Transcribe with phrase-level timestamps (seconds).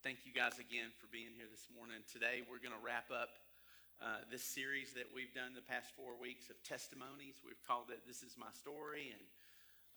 [0.00, 2.00] thank you guys again for being here this morning.
[2.08, 3.36] Today, we're going to wrap up
[4.00, 7.36] uh, this series that we've done the past four weeks of testimonies.
[7.44, 9.24] We've called it "This Is My Story," and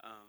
[0.03, 0.27] um,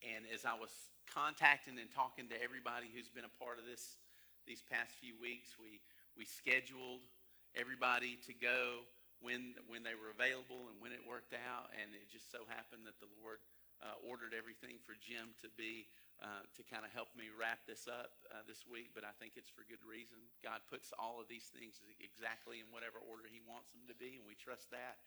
[0.00, 0.72] and as I was
[1.04, 4.00] contacting and talking to everybody who's been a part of this
[4.48, 5.84] these past few weeks, we
[6.16, 7.04] we scheduled
[7.52, 8.88] everybody to go
[9.20, 12.88] when when they were available and when it worked out, and it just so happened
[12.88, 13.36] that the Lord
[13.84, 17.88] uh, ordered everything for Jim to be uh, to kind of help me wrap this
[17.88, 20.20] up uh, this week, but I think it's for good reason.
[20.44, 24.20] God puts all of these things exactly in whatever order He wants them to be,
[24.20, 25.00] and we trust that.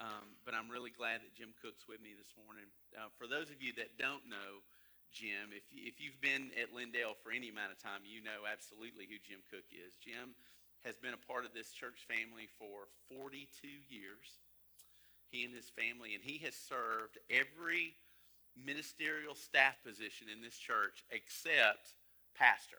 [0.00, 2.70] Um, but I'm really glad that Jim Cook's with me this morning.
[2.96, 4.64] Uh, for those of you that don't know
[5.10, 9.10] Jim, if, if you've been at Lindale for any amount of time, you know absolutely
[9.10, 9.98] who Jim Cook is.
[9.98, 10.38] Jim
[10.86, 13.44] has been a part of this church family for 42
[13.90, 14.40] years.
[15.28, 17.94] He and his family, and he has served every
[18.56, 21.94] ministerial staff position in this church except
[22.36, 22.78] pastor.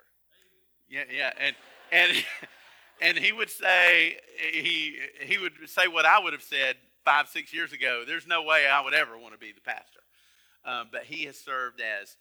[0.89, 1.55] Yeah, yeah, and
[1.91, 2.11] and
[3.01, 4.17] and he would say
[4.51, 8.03] he he would say what I would have said five six years ago.
[8.05, 10.01] There's no way I would ever want to be the pastor,
[10.65, 12.15] um, but he has served as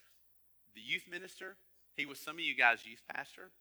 [0.75, 1.57] the youth minister.
[1.95, 3.51] He was some of you guys' youth pastor.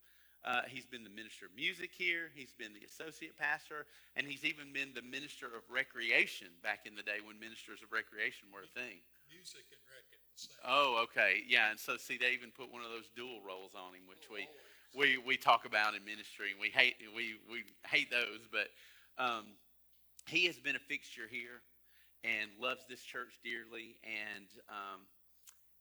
[0.44, 2.32] Uh, he's been the minister of music here.
[2.34, 3.84] He's been the associate pastor,
[4.16, 7.92] and he's even been the minister of recreation back in the day when ministers of
[7.92, 10.66] recreation were a thing music and rec at the same.
[10.66, 11.46] Oh, okay.
[11.46, 14.26] Yeah, and so see, they even put one of those dual roles on him, which
[14.26, 14.44] we
[14.92, 18.42] we we talk about in ministry, and we hate we we hate those.
[18.50, 18.74] But
[19.16, 19.54] um,
[20.26, 21.62] he has been a fixture here,
[22.26, 25.06] and loves this church dearly, and um,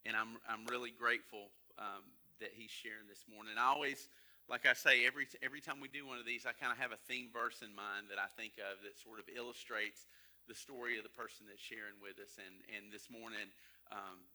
[0.05, 1.49] and I'm I'm really grateful
[1.81, 2.05] um,
[2.39, 3.53] that he's sharing this morning.
[3.57, 4.07] I always.
[4.49, 6.89] Like I say, every every time we do one of these, I kind of have
[6.89, 10.09] a theme verse in mind that I think of that sort of illustrates
[10.49, 12.41] the story of the person that's sharing with us.
[12.41, 13.53] And, and this morning,
[13.93, 14.25] um,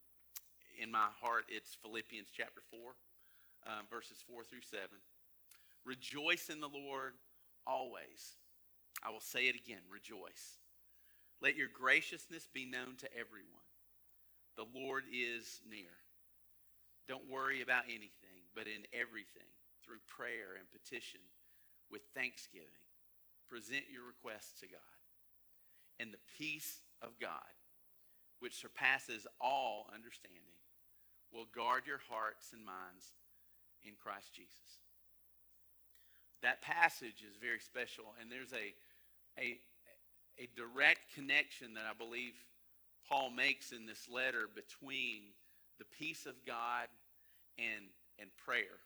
[0.79, 2.95] in my heart, it's Philippians chapter 4,
[3.67, 4.87] uh, verses 4 through 7.
[5.83, 7.19] Rejoice in the Lord
[7.67, 8.39] always.
[9.03, 10.62] I will say it again rejoice.
[11.43, 13.67] Let your graciousness be known to everyone.
[14.55, 15.91] The Lord is near.
[17.11, 19.50] Don't worry about anything, but in everything,
[19.84, 21.21] through prayer and petition,
[21.91, 22.89] with thanksgiving,
[23.49, 24.95] present your requests to God
[26.00, 27.55] and the peace of God,
[28.41, 30.59] which surpasses all understanding,
[31.33, 33.12] will guard your hearts and minds
[33.84, 34.83] in Christ Jesus.
[36.43, 38.75] That passage is very special, and there's a,
[39.41, 39.59] a,
[40.39, 42.34] a direct connection that I believe
[43.09, 45.33] Paul makes in this letter between
[45.78, 46.89] the peace of God
[47.59, 47.87] and,
[48.19, 48.81] and prayer.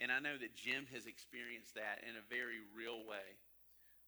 [0.00, 3.38] And I know that Jim has experienced that in a very real way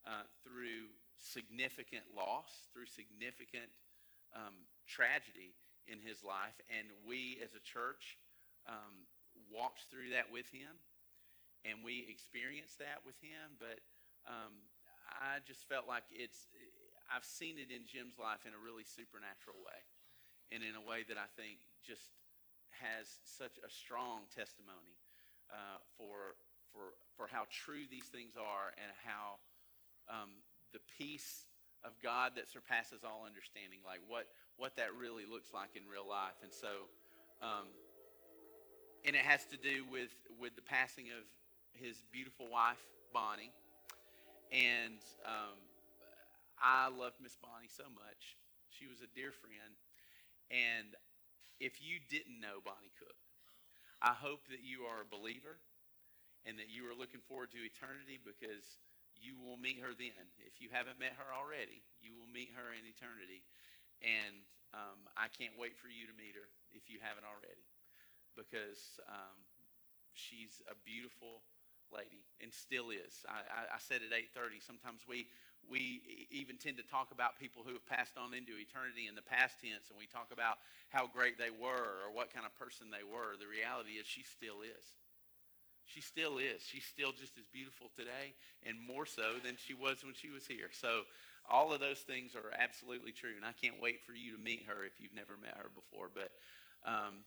[0.07, 3.71] uh, through significant loss, through significant
[4.35, 5.55] um, tragedy
[5.87, 6.59] in his life.
[6.71, 8.19] And we as a church
[8.67, 9.07] um,
[9.47, 10.75] walked through that with him
[11.63, 13.59] and we experienced that with him.
[13.59, 13.83] But
[14.27, 14.67] um,
[15.07, 16.51] I just felt like it's,
[17.11, 19.81] I've seen it in Jim's life in a really supernatural way
[20.51, 22.11] and in a way that I think just
[22.83, 24.99] has such a strong testimony
[25.51, 26.37] uh, for,
[26.73, 29.39] for, for how true these things are and how
[30.09, 30.43] um,
[30.73, 31.47] the peace
[31.85, 34.27] of God that surpasses all understanding, like what,
[34.57, 36.37] what that really looks like in real life.
[36.43, 36.91] And so,
[37.43, 37.71] um,
[39.05, 41.23] and it has to do with, with the passing of
[41.73, 42.83] his beautiful wife,
[43.13, 43.53] Bonnie.
[44.51, 45.59] And um,
[46.59, 48.39] I loved Miss Bonnie so much.
[48.71, 49.75] She was a dear friend.
[50.51, 50.95] And
[51.61, 53.17] if you didn't know Bonnie Cook,
[54.07, 55.59] I hope that you are a believer
[56.47, 58.79] and that you are looking forward to eternity because
[59.19, 60.31] you will meet her then.
[60.47, 63.43] If you haven't met her already, you will meet her in eternity.
[63.99, 67.67] And um, I can't wait for you to meet her if you haven't already,
[68.39, 69.43] because um,
[70.15, 71.43] she's a beautiful
[71.91, 73.27] lady and still is.
[73.27, 74.63] I, I, I said at 8:30.
[74.63, 75.27] Sometimes we
[75.71, 79.25] we even tend to talk about people who have passed on into eternity in the
[79.25, 82.89] past tense, and we talk about how great they were or what kind of person
[82.91, 83.35] they were.
[83.39, 84.85] The reality is, she still is.
[85.87, 86.63] She still is.
[86.67, 88.35] She's still just as beautiful today
[88.67, 90.69] and more so than she was when she was here.
[90.73, 91.03] So
[91.49, 93.35] all of those things are absolutely true.
[93.37, 96.11] And I can't wait for you to meet her if you've never met her before.
[96.13, 96.31] But
[96.85, 97.23] um,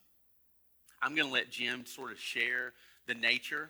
[1.02, 2.74] I'm going to let Jim sort of share
[3.08, 3.70] the nature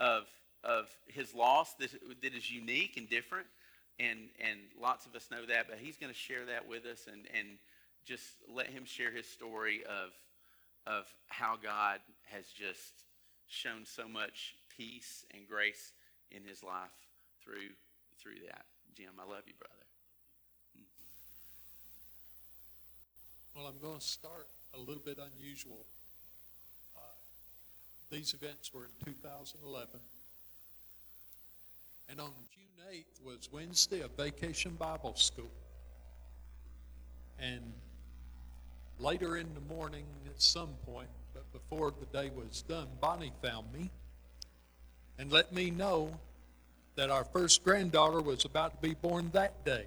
[0.00, 0.24] of,
[0.64, 1.90] of his loss that,
[2.22, 3.46] that is unique and different.
[4.00, 7.06] And, and lots of us know that, but he's going to share that with us
[7.06, 7.58] and, and
[8.04, 10.10] just let him share his story of,
[10.86, 13.04] of how God has just
[13.46, 15.92] shown so much peace and grace
[16.30, 16.90] in his life
[17.44, 17.76] through
[18.22, 18.64] through that.
[18.96, 19.74] Jim, I love you, brother.
[23.56, 25.84] Well, I'm going to start a little bit unusual.
[26.96, 27.00] Uh,
[28.10, 30.00] These events were in 2011.
[32.08, 35.50] And on June 8th was Wednesday of Vacation Bible School.
[37.38, 37.72] And
[38.98, 43.72] later in the morning, at some point, but before the day was done, Bonnie found
[43.72, 43.90] me
[45.18, 46.18] and let me know
[46.94, 49.86] that our first granddaughter was about to be born that day,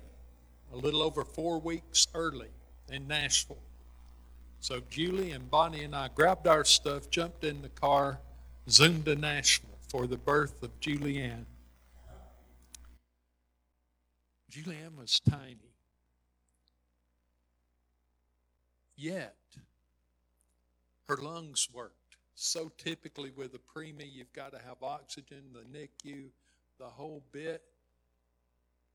[0.74, 2.50] a little over four weeks early
[2.90, 3.58] in Nashville.
[4.60, 8.20] So Julie and Bonnie and I grabbed our stuff, jumped in the car,
[8.70, 11.46] zoomed to Nashville for the birth of Julianne.
[14.56, 15.74] Julianne was tiny.
[18.96, 19.36] Yet,
[21.10, 22.16] her lungs worked.
[22.36, 26.28] So typically with a preemie, you've got to have oxygen, the NICU,
[26.80, 27.64] the whole bit.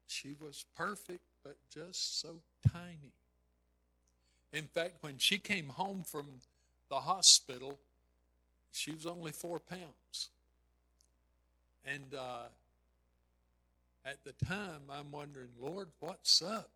[0.07, 2.41] She was perfect, but just so
[2.73, 3.13] tiny.
[4.53, 6.27] In fact, when she came home from
[6.89, 7.79] the hospital,
[8.73, 10.31] she was only four pounds.
[11.85, 12.49] And uh,
[14.05, 16.71] at the time, I'm wondering, Lord, what's up?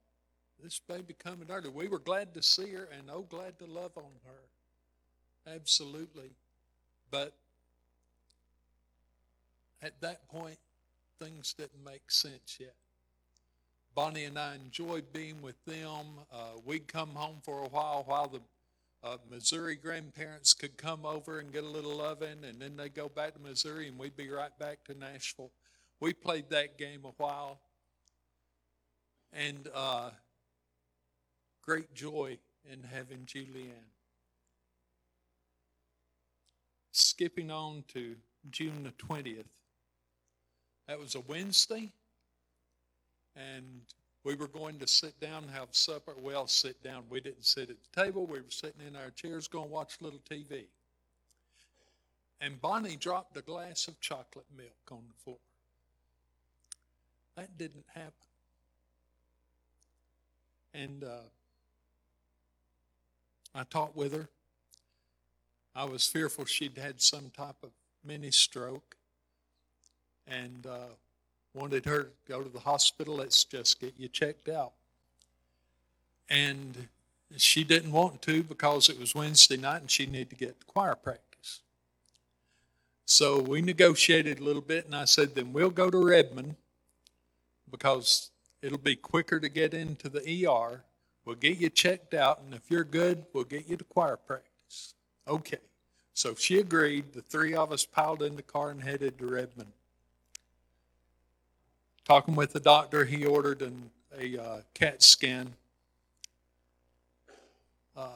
[0.62, 1.68] This baby coming early.
[1.68, 5.52] We were glad to see her and oh, glad to love on her.
[5.54, 6.30] Absolutely.
[7.10, 7.34] But
[9.82, 10.58] at that point,
[11.20, 12.74] things didn't make sense yet.
[13.94, 16.06] Bonnie and I enjoyed being with them.
[16.32, 18.40] Uh, we'd come home for a while while the
[19.04, 23.08] uh, Missouri grandparents could come over and get a little loving, and then they'd go
[23.08, 25.50] back to Missouri, and we'd be right back to Nashville.
[26.00, 27.58] We played that game a while,
[29.32, 30.10] and uh,
[31.62, 32.38] great joy
[32.70, 33.90] in having Julianne.
[36.92, 38.14] Skipping on to
[38.50, 39.44] June the 20th.
[40.86, 41.90] That was a Wednesday,
[43.34, 43.80] and
[44.24, 46.14] we were going to sit down and have supper.
[46.20, 47.04] Well, sit down.
[47.08, 48.26] We didn't sit at the table.
[48.26, 50.64] We were sitting in our chairs going to watch a little TV.
[52.40, 55.38] And Bonnie dropped a glass of chocolate milk on the floor.
[57.36, 58.12] That didn't happen.
[60.72, 61.28] And uh,
[63.54, 64.28] I talked with her.
[65.74, 67.70] I was fearful she'd had some type of
[68.04, 68.96] mini stroke
[70.28, 70.94] and uh,
[71.52, 73.16] wanted her to go to the hospital.
[73.16, 74.72] Let's just get you checked out.
[76.28, 76.88] And
[77.36, 80.66] she didn't want to because it was Wednesday night and she needed to get to
[80.66, 81.60] choir practice.
[83.06, 86.56] So we negotiated a little bit, and I said, then we'll go to Redmond
[87.70, 88.30] because
[88.62, 90.84] it'll be quicker to get into the ER.
[91.24, 94.94] We'll get you checked out, and if you're good, we'll get you to choir practice.
[95.26, 95.58] Okay.
[96.14, 97.12] So she agreed.
[97.12, 99.72] The three of us piled in the car and headed to Redmond.
[102.04, 105.54] Talking with the doctor, he ordered an, a uh, CAT scan.
[107.96, 108.08] Uh,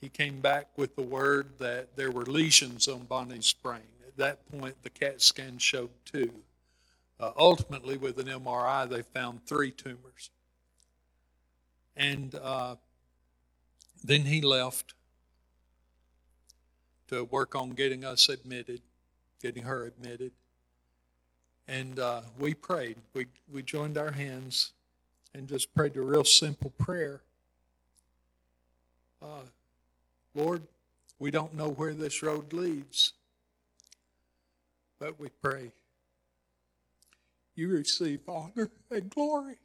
[0.00, 3.80] he came back with the word that there were lesions on Bonnie's brain.
[4.06, 6.30] At that point, the CAT scan showed two.
[7.18, 10.30] Uh, ultimately, with an MRI, they found three tumors.
[11.96, 12.76] And uh,
[14.04, 14.94] then he left
[17.08, 18.82] to work on getting us admitted,
[19.40, 20.32] getting her admitted.
[21.66, 22.96] And uh, we prayed.
[23.14, 24.72] We, we joined our hands
[25.34, 27.22] and just prayed a real simple prayer.
[29.22, 29.46] Uh,
[30.34, 30.62] Lord,
[31.18, 33.14] we don't know where this road leads,
[34.98, 35.72] but we pray
[37.56, 39.56] you receive honor and glory.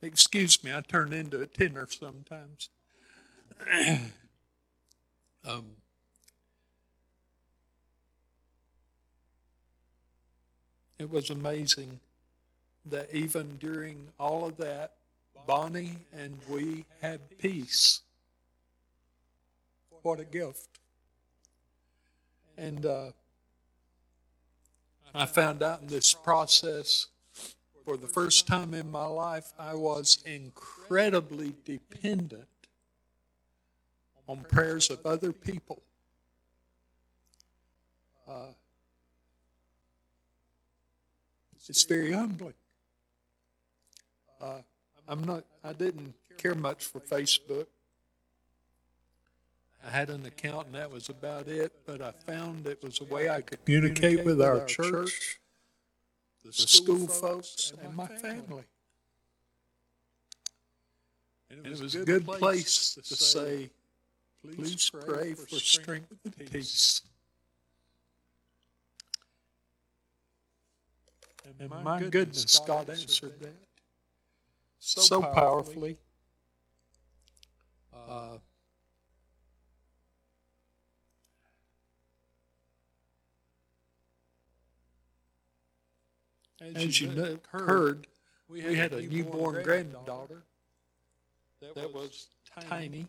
[0.00, 2.70] Excuse me, I turn into a tenor sometimes.
[5.46, 5.66] um,
[10.98, 12.00] it was amazing
[12.86, 14.94] that even during all of that,
[15.46, 18.00] Bonnie and we had peace.
[20.02, 20.80] What a gift.
[22.58, 23.12] And uh,
[25.14, 27.08] I found out in this process,
[27.84, 32.46] for the first time in my life, I was incredibly dependent
[34.26, 35.82] on prayers of other people.
[38.26, 38.52] Uh,
[41.68, 42.54] it's very humbling.
[44.40, 44.62] Uh,
[45.06, 45.44] I'm not.
[45.62, 47.66] I didn't care much for Facebook.
[49.84, 53.04] I had an account and that was about it, but I found it was a
[53.04, 55.40] way I could communicate with our church,
[56.44, 58.64] the school folks, and my family.
[61.50, 63.70] And it was a good place to say,
[64.42, 67.02] please pray for strength and peace.
[71.58, 73.54] And my goodness, God answered that
[74.78, 75.96] so powerfully
[77.92, 78.38] uh, uh,
[86.74, 88.06] as you know, heard,
[88.48, 90.42] we had a newborn granddaughter.
[91.74, 92.28] That was
[92.68, 93.06] tiny.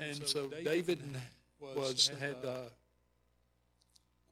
[0.00, 1.00] And so David
[1.60, 2.56] was, had, uh,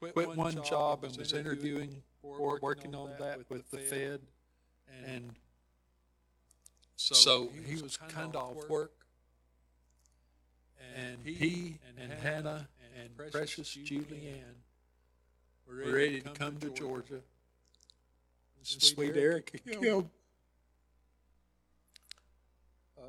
[0.00, 4.20] quit one job and was interviewing or working on that with the Fed.
[5.06, 5.30] And
[6.96, 8.92] so he was kind of off work.
[10.96, 12.68] And he and Hannah
[13.00, 14.62] and precious Julianne
[15.68, 17.14] were ready to come to Georgia.
[17.14, 20.08] And Sweet Eric killed,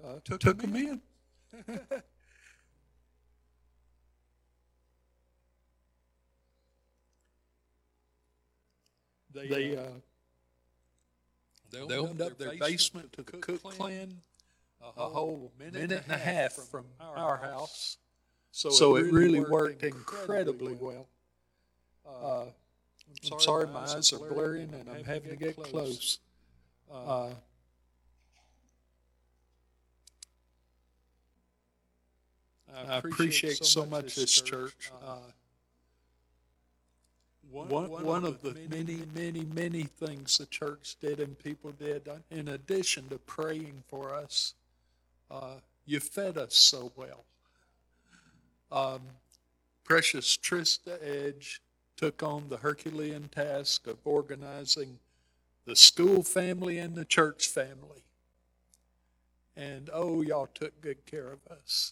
[0.03, 1.01] uh, took him in.
[9.31, 9.83] They, uh,
[11.71, 14.21] they opened up their basement to the cook clan
[14.81, 17.97] a whole minute and a half from our house.
[18.51, 21.07] So it really worked incredibly well.
[22.23, 22.45] Uh,
[23.31, 26.19] I'm sorry, my eyes are blurring and I'm having to get close.
[26.91, 27.29] Uh,
[32.87, 34.91] I appreciate so much this church.
[35.05, 35.17] Uh,
[37.51, 42.49] one, one of the many, many, many things the church did and people did, in
[42.49, 44.53] addition to praying for us,
[45.31, 47.25] uh, you fed us so well.
[48.71, 49.01] Um,
[49.83, 51.61] precious Trista Edge
[51.99, 54.99] took on the Herculean task of organizing
[55.65, 58.03] the school family and the church family.
[59.57, 61.91] And oh, y'all took good care of us.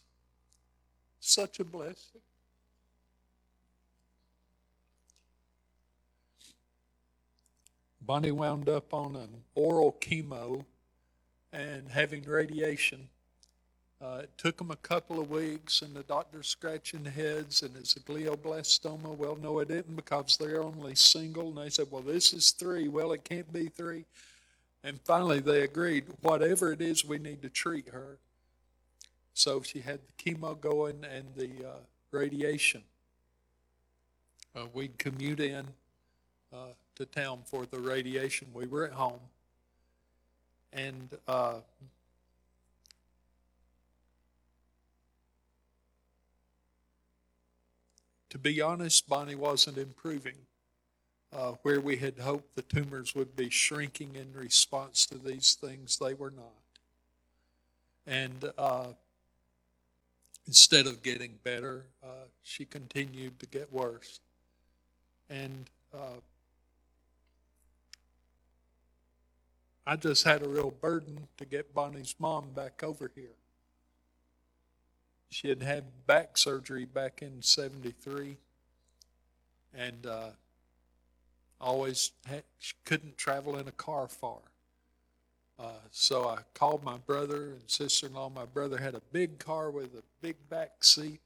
[1.19, 2.21] Such a blessing.
[7.99, 10.63] Bonnie wound up on an oral chemo
[11.51, 13.09] and having radiation.
[13.99, 17.95] Uh, it took them a couple of weeks, and the doctor's scratching heads, and it's
[17.95, 19.15] a glioblastoma.
[19.15, 21.47] Well, no, it didn't because they're only single.
[21.47, 22.87] And they said, Well, this is three.
[22.87, 24.05] Well, it can't be three.
[24.83, 28.19] And finally, they agreed, whatever it is, we need to treat her.
[29.33, 31.79] So she had the chemo going and the uh,
[32.11, 32.83] radiation.
[34.55, 35.65] Uh, we'd commute in
[36.53, 38.47] uh, to town for the radiation.
[38.53, 39.19] We were at home.
[40.71, 41.09] And
[48.37, 50.35] to be honest, Bonnie wasn't improving.
[51.35, 55.97] Uh, where we had hoped the tumors would be shrinking in response to these things,
[55.97, 56.53] they were not.
[58.05, 58.93] And uh,
[60.47, 64.21] instead of getting better, uh, she continued to get worse.
[65.29, 66.21] And uh,
[69.85, 73.35] I just had a real burden to get Bonnie's mom back over here.
[75.29, 78.37] She had had back surgery back in 73
[79.73, 80.29] and uh,
[81.59, 82.43] always had,
[82.85, 84.39] couldn't travel in a car far.
[85.59, 88.29] Uh, so I called my brother and sister in law.
[88.29, 91.21] My brother had a big car with a big back seat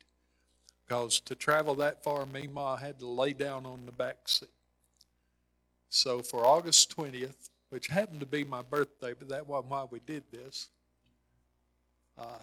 [0.88, 4.50] because to travel that far, me Ma had to lay down on the back seat.
[5.89, 10.00] So for August 20th, which happened to be my birthday, but that wasn't why we
[10.05, 10.70] did this.
[12.17, 12.39] Uh,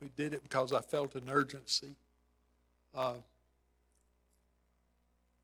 [0.00, 1.94] we did it because I felt an urgency.
[2.94, 3.14] Uh,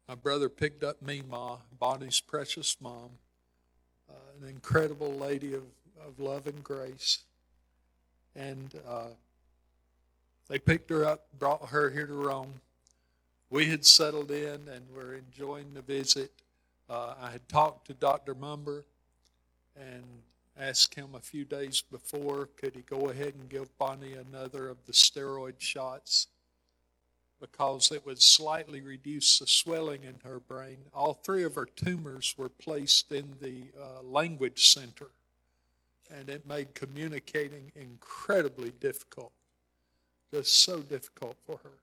[0.09, 3.11] my brother picked up me, Ma, Bonnie's precious mom,
[4.09, 5.65] uh, an incredible lady of,
[6.07, 7.25] of love and grace.
[8.35, 9.09] And uh,
[10.49, 12.55] they picked her up, brought her here to Rome.
[13.51, 16.31] We had settled in and were enjoying the visit.
[16.89, 18.35] Uh, I had talked to Dr.
[18.35, 18.85] Mumber
[19.77, 20.05] and
[20.59, 24.79] asked him a few days before could he go ahead and give Bonnie another of
[24.87, 26.29] the steroid shots
[27.41, 30.79] because it would slightly reduce the swelling in her brain.
[30.95, 35.09] All three of her tumors were placed in the uh, language center,
[36.11, 39.33] and it made communicating incredibly difficult,
[40.33, 41.79] just so difficult for her.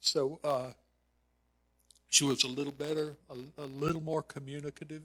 [0.00, 0.72] So uh,
[2.10, 5.02] she was a little better, a, a little more communicative,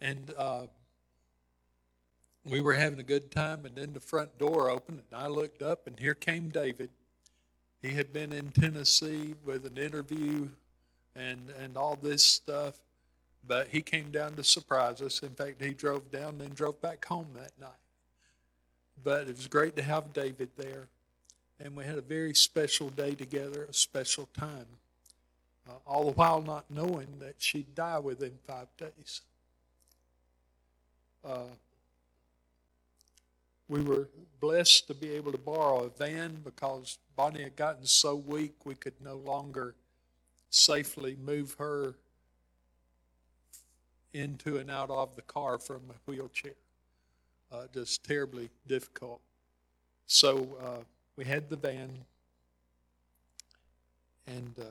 [0.00, 0.62] and uh,
[2.44, 5.62] we were having a good time, and then the front door opened, and I looked
[5.62, 6.90] up, and here came David.
[7.82, 10.48] He had been in Tennessee with an interview
[11.16, 12.78] and, and all this stuff,
[13.46, 15.22] but he came down to surprise us.
[15.22, 17.70] In fact, he drove down and then drove back home that night.
[19.02, 20.88] But it was great to have David there,
[21.58, 24.66] and we had a very special day together, a special time,
[25.68, 29.22] uh, all the while not knowing that she'd die within five days.
[31.24, 31.44] Uh,
[33.68, 34.08] we were
[34.40, 38.74] blessed to be able to borrow a van because Bonnie had gotten so weak we
[38.74, 39.74] could no longer
[40.50, 41.94] safely move her
[44.12, 46.54] into and out of the car from a wheelchair.
[47.52, 49.20] Uh, just terribly difficult.
[50.06, 50.84] So uh,
[51.16, 51.90] we had the van,
[54.26, 54.64] and uh,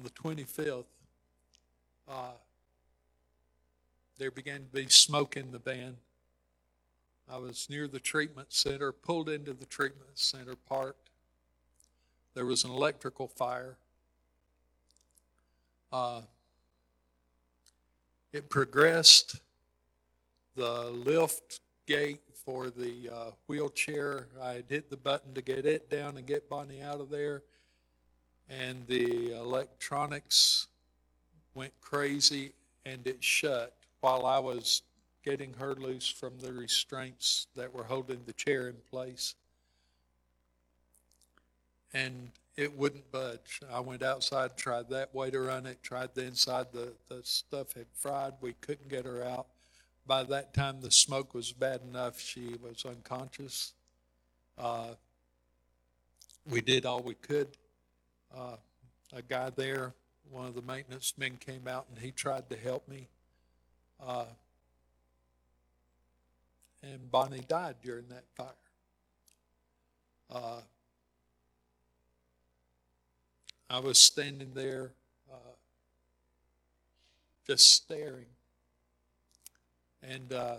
[0.00, 0.84] on the 25th,
[2.08, 2.32] uh,
[4.18, 5.96] there began to be smoke in the van.
[7.30, 11.10] I was near the treatment center, pulled into the treatment center, parked.
[12.34, 13.76] There was an electrical fire.
[15.92, 16.22] Uh,
[18.32, 19.40] it progressed.
[20.56, 25.90] The lift gate for the uh, wheelchair, I had hit the button to get it
[25.90, 27.42] down and get Bonnie out of there.
[28.50, 30.66] And the electronics
[31.54, 32.52] went crazy
[32.84, 34.82] and it shut while I was
[35.24, 39.34] getting her loose from the restraints that were holding the chair in place.
[41.92, 43.60] And it wouldn't budge.
[43.72, 46.66] I went outside, tried that way to run it, tried the inside.
[46.72, 48.34] The, the stuff had fried.
[48.40, 49.46] We couldn't get her out.
[50.06, 52.20] By that time, the smoke was bad enough.
[52.20, 53.72] She was unconscious.
[54.58, 54.94] Uh,
[56.48, 57.48] we did all we could.
[58.36, 58.56] Uh,
[59.12, 59.94] a guy there,
[60.30, 63.08] one of the maintenance men came out and he tried to help me.
[64.04, 64.24] Uh,
[66.82, 68.46] and Bonnie died during that fire.
[70.32, 70.60] Uh,
[73.68, 74.92] I was standing there
[75.30, 75.54] uh,
[77.46, 78.26] just staring.
[80.02, 80.56] And uh,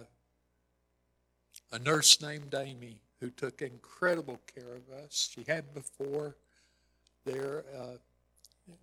[1.71, 6.35] a nurse named Amy, who took incredible care of us, she had before
[7.25, 7.97] there uh,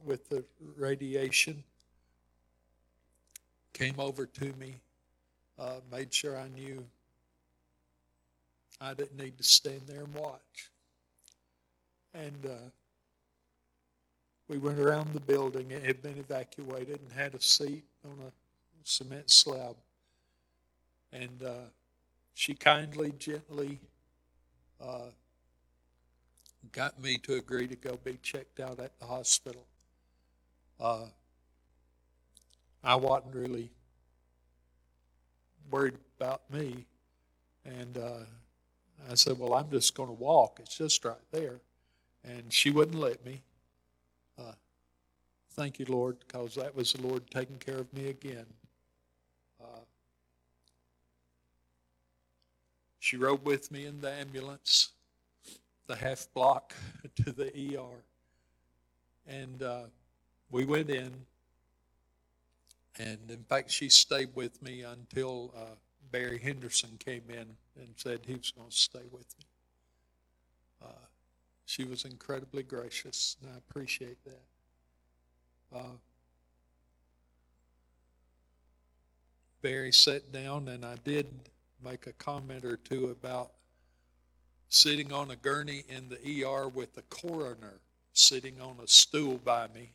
[0.04, 0.45] with the
[0.76, 1.62] radiation,
[3.73, 4.80] came over to me,
[5.59, 6.85] uh, made sure I knew
[8.81, 10.70] I didn't need to stand there and watch.
[12.14, 12.70] And uh,
[14.48, 15.70] we went around the building.
[15.70, 18.33] It had been evacuated and had a seat on a
[18.85, 19.77] cement slab.
[21.12, 21.68] And uh,
[22.35, 23.81] she kindly, gently
[24.81, 25.11] uh,
[26.73, 29.64] got me to agree to go be checked out at the hospital.
[30.81, 31.07] Uh,
[32.85, 33.71] I wasn't really
[35.71, 36.87] worried about me.
[37.64, 38.25] And uh,
[39.11, 40.59] I said, Well, I'm just going to walk.
[40.61, 41.61] It's just right there.
[42.25, 43.42] And she wouldn't let me.
[44.38, 44.53] Uh,
[45.53, 48.47] thank you, Lord, because that was the Lord taking care of me again.
[49.61, 49.81] Uh,
[52.99, 54.90] she rode with me in the ambulance,
[55.88, 56.74] the half block
[57.16, 58.05] to the ER.
[59.27, 59.83] And uh,
[60.51, 61.12] we went in.
[62.98, 65.77] And in fact, she stayed with me until uh,
[66.11, 69.44] Barry Henderson came in and said he was going to stay with me.
[70.85, 71.07] Uh,
[71.64, 75.77] she was incredibly gracious, and I appreciate that.
[75.77, 75.96] Uh,
[79.61, 81.27] Barry sat down, and I did
[81.85, 83.53] make a comment or two about
[84.68, 87.81] sitting on a gurney in the ER with the coroner
[88.12, 89.92] sitting on a stool by me.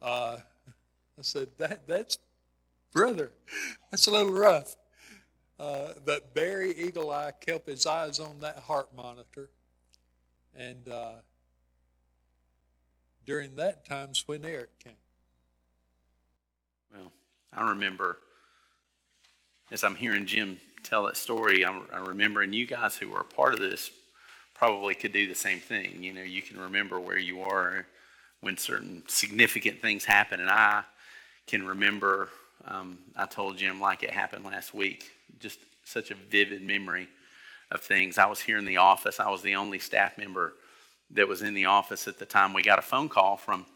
[0.00, 0.38] Uh,
[1.18, 2.18] I said, that, that's,
[2.92, 3.30] brother,
[3.90, 4.76] that's a little rough.
[5.58, 9.50] Uh, but Barry Eagle Eye kept his eyes on that heart monitor.
[10.56, 11.12] And uh,
[13.24, 14.92] during that time's when Eric came.
[16.92, 17.12] Well,
[17.52, 18.18] I remember
[19.70, 23.24] as I'm hearing Jim tell that story, I'm, I'm remembering you guys who were a
[23.24, 23.90] part of this
[24.62, 26.04] probably could do the same thing.
[26.04, 27.84] You know, you can remember where you are
[28.42, 30.38] when certain significant things happen.
[30.38, 30.84] And I
[31.48, 32.28] can remember,
[32.68, 37.08] um, I told Jim like it happened last week, just such a vivid memory
[37.72, 38.18] of things.
[38.18, 39.18] I was here in the office.
[39.18, 40.52] I was the only staff member
[41.10, 42.54] that was in the office at the time.
[42.54, 43.66] We got a phone call from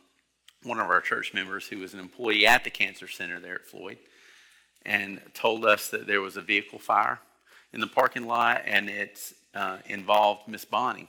[0.63, 3.67] one of our church members who was an employee at the cancer center there at
[3.67, 3.99] Floyd
[4.85, 7.19] and told us that there was a vehicle fire
[7.73, 11.09] in the parking lot and it uh, involved Miss Bonnie.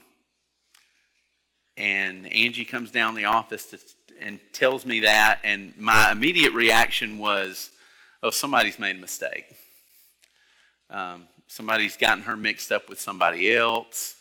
[1.76, 3.78] And Angie comes down the office to,
[4.20, 7.70] and tells me that, and my immediate reaction was,
[8.22, 9.44] oh, somebody's made a mistake.
[10.90, 14.16] Um, somebody's gotten her mixed up with somebody else.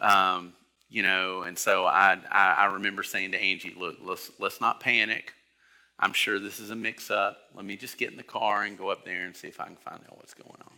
[0.00, 0.52] Um,
[0.90, 4.80] you know, and so I, I, I remember saying to Angie, look, let's, let's not
[4.80, 5.32] panic.
[6.00, 7.38] I'm sure this is a mix up.
[7.54, 9.64] Let me just get in the car and go up there and see if I
[9.66, 10.74] can find out what's going on.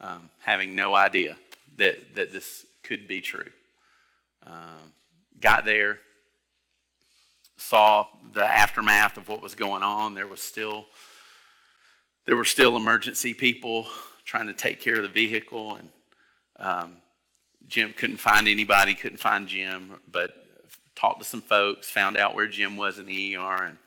[0.00, 1.36] Um, having no idea
[1.78, 3.50] that, that this could be true.
[4.46, 4.92] Um,
[5.40, 5.98] got there,
[7.56, 10.14] saw the aftermath of what was going on.
[10.14, 10.86] There was still
[12.26, 13.86] there were still emergency people
[14.26, 15.88] trying to take care of the vehicle and
[16.58, 16.96] um,
[17.68, 20.30] Jim couldn't find anybody, couldn't find Jim, but
[20.94, 23.78] talked to some folks, found out where Jim was in the ER, and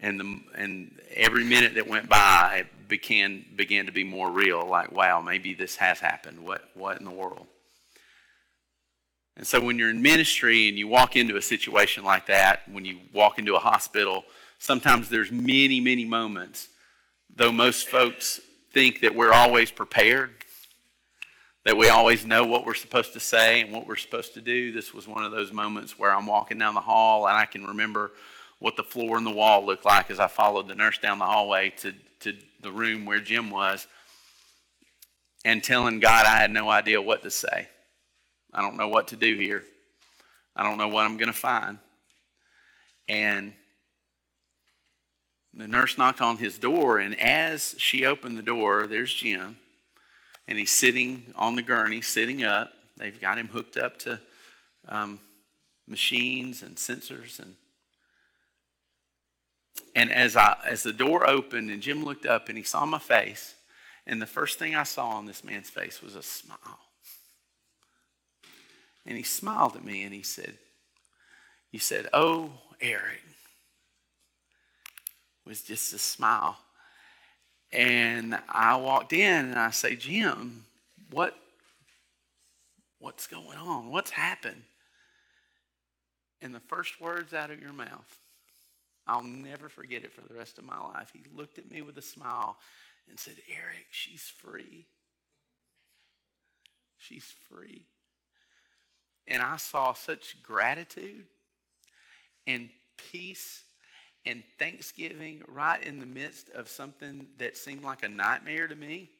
[0.00, 4.66] and the and every minute that went by it began began to be more real.
[4.66, 6.40] Like, wow, maybe this has happened.
[6.40, 7.46] What what in the world?
[9.36, 12.84] And so when you're in ministry and you walk into a situation like that, when
[12.84, 14.24] you walk into a hospital,
[14.58, 16.68] sometimes there's many, many moments,
[17.34, 18.40] though most folks
[18.74, 20.30] think that we're always prepared,
[21.64, 24.72] that we always know what we're supposed to say and what we're supposed to do.
[24.72, 27.64] This was one of those moments where I'm walking down the hall and I can
[27.64, 28.10] remember
[28.60, 31.24] what the floor and the wall looked like as I followed the nurse down the
[31.24, 33.86] hallway to, to the room where Jim was
[35.44, 37.68] and telling God I had no idea what to say.
[38.52, 39.64] I don't know what to do here.
[40.54, 41.78] I don't know what I'm going to find.
[43.08, 43.54] And
[45.54, 49.56] the nurse knocked on his door, and as she opened the door, there's Jim,
[50.46, 52.72] and he's sitting on the gurney, sitting up.
[52.96, 54.20] They've got him hooked up to
[54.88, 55.18] um,
[55.88, 57.56] machines and sensors, and
[59.94, 62.98] and as I as the door opened, and Jim looked up, and he saw my
[62.98, 63.54] face,
[64.06, 66.78] and the first thing I saw on this man's face was a smile.
[69.06, 70.58] And he smiled at me, and he said,
[71.70, 73.22] "He said, oh, Eric."
[75.50, 76.56] was just a smile.
[77.72, 80.64] And I walked in and I say, Jim,
[81.10, 81.36] what
[83.00, 83.90] what's going on?
[83.90, 84.62] What's happened?
[86.40, 88.19] And the first words out of your mouth,
[89.06, 91.10] I'll never forget it for the rest of my life.
[91.12, 92.56] He looked at me with a smile
[93.08, 94.86] and said, Eric, she's free.
[96.98, 97.82] She's free.
[99.26, 101.24] And I saw such gratitude
[102.46, 103.62] and peace
[104.26, 109.10] and thanksgiving right in the midst of something that seemed like a nightmare to me.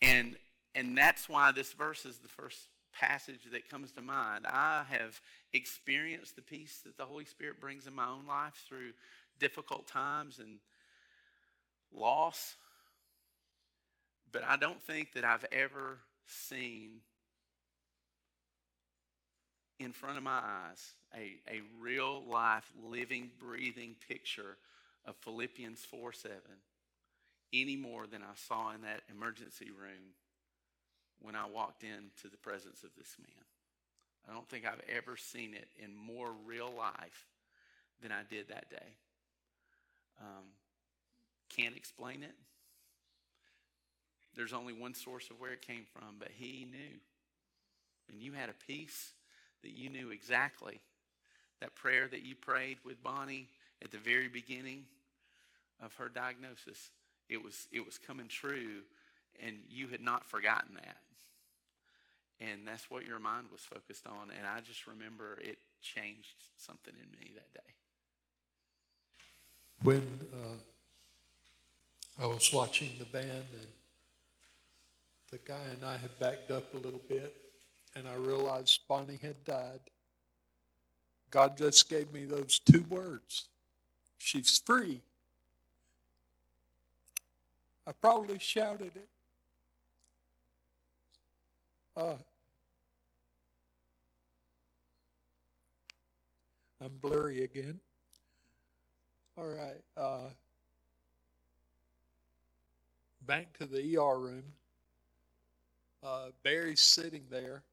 [0.00, 0.36] And
[0.74, 2.58] and that's why this verse is the first
[2.98, 4.46] passage that comes to mind.
[4.46, 5.20] I have
[5.52, 8.92] experienced the peace that the Holy Spirit brings in my own life through
[9.38, 10.58] difficult times and
[11.92, 12.56] loss.
[14.32, 17.00] But I don't think that I've ever seen
[19.78, 24.56] in front of my eyes a, a real life, living, breathing picture
[25.04, 26.36] of Philippians 4 7
[27.52, 30.12] any more than I saw in that emergency room
[31.20, 33.44] when I walked into the presence of this man.
[34.28, 37.26] I don't think I've ever seen it in more real life
[38.02, 38.96] than I did that day.
[40.20, 40.44] Um,
[41.48, 42.34] can't explain it.
[44.36, 46.98] There's only one source of where it came from, but he knew.
[48.10, 49.12] And you had a peace
[49.62, 50.80] that you knew exactly
[51.60, 53.48] that prayer that you prayed with Bonnie
[53.82, 54.84] at the very beginning
[55.82, 56.90] of her diagnosis.
[57.28, 58.82] It was, it was coming true,
[59.44, 60.96] and you had not forgotten that.
[62.40, 64.30] And that's what your mind was focused on.
[64.36, 67.74] And I just remember it changed something in me that day.
[69.82, 73.66] When uh, I was watching the band, and
[75.30, 77.34] the guy and I had backed up a little bit,
[77.94, 79.80] and I realized Bonnie had died.
[81.30, 83.48] God just gave me those two words.
[84.18, 85.00] She's free.
[87.86, 89.08] I probably shouted it.
[91.98, 92.14] Uh,
[96.80, 97.80] I'm blurry again.
[99.36, 99.82] All right.
[99.96, 100.28] Uh,
[103.26, 104.44] back to the ER room.
[106.04, 107.64] Uh, Barry's sitting there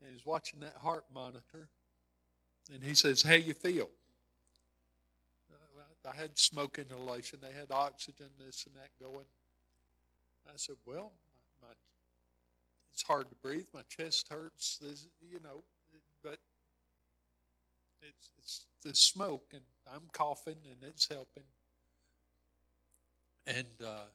[0.00, 1.68] and he's watching that heart monitor.
[2.72, 3.88] And he says, How you feel?
[5.52, 7.40] Uh, I had smoke inhalation.
[7.42, 9.26] They had oxygen, this and that going.
[10.46, 11.10] I said, Well,
[11.60, 11.74] my, my,
[12.92, 13.66] it's hard to breathe.
[13.72, 15.62] My chest hurts, this, you know,
[16.22, 16.38] but
[18.02, 21.44] it's, it's the smoke, and I'm coughing, and it's helping.
[23.46, 24.06] And uh,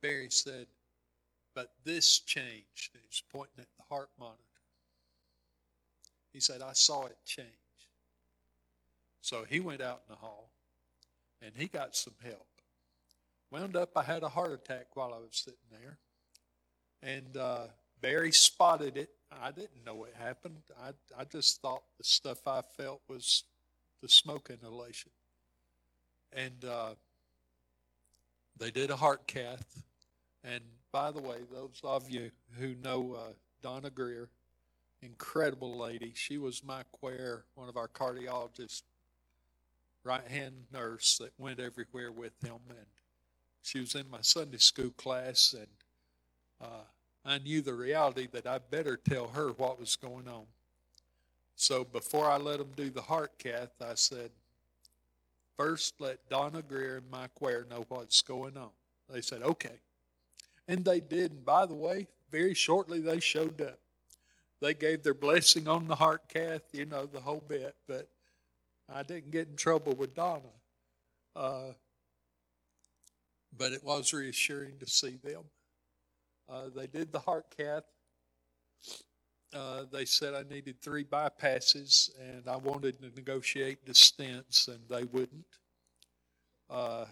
[0.00, 0.66] Barry said,
[1.54, 2.90] But this changed.
[2.92, 4.42] He's pointing at the heart monitor.
[6.32, 7.48] He said, I saw it change.
[9.20, 10.50] So he went out in the hall
[11.42, 12.46] and he got some help.
[13.50, 15.98] Wound up, I had a heart attack while I was sitting there.
[17.02, 17.66] And uh,
[18.00, 19.10] Barry spotted it.
[19.30, 20.62] I didn't know it happened.
[20.82, 23.44] I, I just thought the stuff I felt was
[24.02, 25.10] the smoke inhalation.
[26.32, 26.94] And uh,
[28.58, 29.82] they did a heart cath.
[30.44, 33.32] And by the way, those of you who know uh,
[33.62, 34.30] Donna Greer,
[35.02, 36.12] incredible lady.
[36.14, 38.82] She was my quare, one of our cardiologists,
[40.04, 42.58] right hand nurse that went everywhere with him.
[42.68, 42.86] And
[43.62, 45.68] she was in my Sunday school class, and
[46.60, 46.84] uh,
[47.24, 50.44] I knew the reality that I better tell her what was going on.
[51.56, 54.30] So before I let them do the heart cath, I said,
[55.56, 58.70] first let Donna Greer and Mike Ware know what's going on.
[59.10, 59.80] They said, okay.
[60.68, 61.32] And they did.
[61.32, 63.78] And by the way, very shortly they showed up.
[64.60, 67.74] They gave their blessing on the heart cath, you know, the whole bit.
[67.86, 68.08] But
[68.92, 70.42] I didn't get in trouble with Donna.
[71.34, 71.72] Uh,
[73.56, 75.42] but it was reassuring to see them.
[76.48, 77.84] Uh, they did the heart cath.
[79.54, 84.78] Uh, they said I needed three bypasses and I wanted to negotiate the stents, and
[84.88, 85.46] they wouldn't.
[86.68, 87.06] Uh,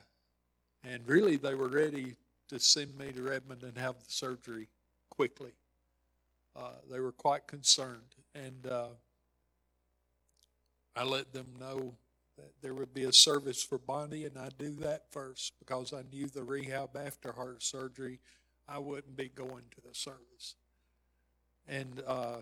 [0.85, 2.15] and really, they were ready
[2.49, 4.69] to send me to Redmond and have the surgery
[5.11, 5.53] quickly.
[6.55, 8.89] Uh, they were quite concerned, and uh,
[10.95, 11.95] I let them know
[12.37, 16.03] that there would be a service for Bonnie, and I'd do that first because I
[16.13, 18.21] knew the rehab after heart surgery,
[18.69, 20.57] I wouldn't be going to the service.
[21.69, 22.39] And uh,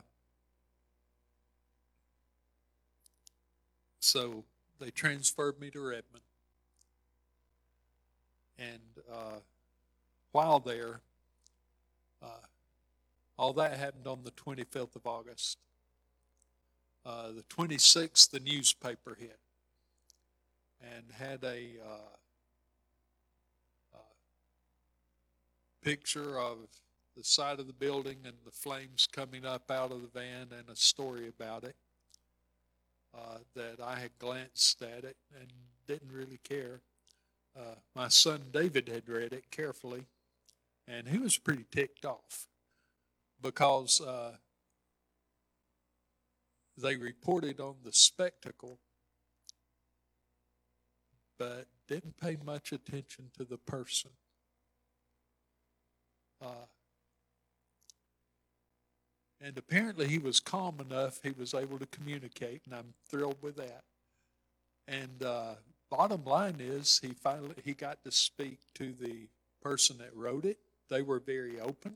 [4.00, 4.44] so
[4.80, 6.24] they transferred me to Redmond.
[8.58, 8.80] And
[9.12, 9.40] uh,
[10.32, 11.00] while there,
[12.22, 12.46] uh,
[13.38, 15.58] all that happened on the 25th of August.
[17.04, 19.38] Uh, the 26th, the newspaper hit
[20.92, 22.14] and had a uh,
[23.94, 23.98] uh,
[25.85, 26.57] picture of
[27.16, 30.68] the side of the building and the flames coming up out of the van and
[30.68, 31.77] a story about it.
[33.16, 35.47] Uh, that I had glanced at it and
[35.87, 36.81] didn't really care.
[37.57, 40.07] Uh, my son David had read it carefully,
[40.88, 42.49] and he was pretty ticked off
[43.40, 44.33] because uh,
[46.77, 48.81] they reported on the spectacle,
[51.38, 54.11] but didn't pay much attention to the person.
[56.44, 56.66] Uh,
[59.40, 63.57] and apparently he was calm enough, he was able to communicate, and I'm thrilled with
[63.57, 63.85] that.
[64.87, 65.54] And uh,
[65.90, 69.28] bottom line is he finally he got to speak to the
[69.62, 70.59] person that wrote it.
[70.90, 71.94] They were very open.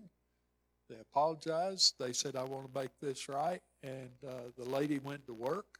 [0.88, 1.94] They apologized.
[1.98, 3.60] They said, I want to make this right.
[3.82, 5.78] And uh, the lady went to work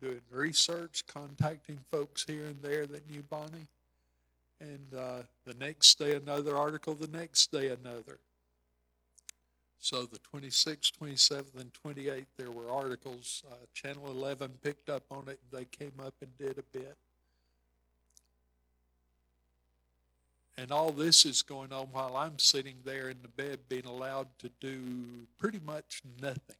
[0.00, 3.68] doing research, contacting folks here and there that knew Bonnie.
[4.60, 8.18] And uh, the next day, another article, the next day, another.
[9.78, 13.42] So the 26th, 27th, and 28th, there were articles.
[13.50, 15.40] Uh, Channel 11 picked up on it.
[15.50, 16.96] They came up and did a bit.
[20.58, 24.26] And all this is going on while I'm sitting there in the bed being allowed
[24.40, 24.82] to do
[25.38, 26.56] pretty much nothing.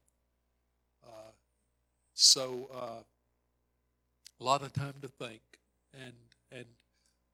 [1.07, 1.33] Uh,
[2.15, 3.03] so uh,
[4.41, 5.43] a lot of time to think.
[5.93, 6.15] And,
[6.51, 6.65] and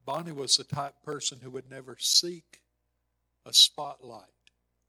[0.06, 2.60] Bonnie was the type person who would never seek
[3.44, 4.22] a spotlight.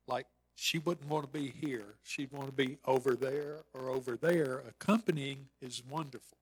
[0.06, 1.96] Like she wouldn't want to be here.
[2.04, 4.62] She'd want to be over there or over there.
[4.68, 6.38] Accompanying is wonderful,